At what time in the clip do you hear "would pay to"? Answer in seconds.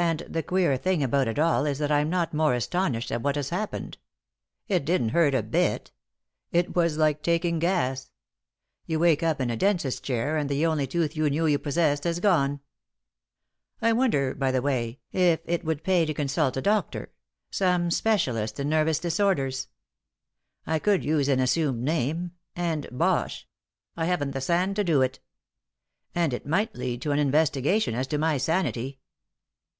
15.64-16.14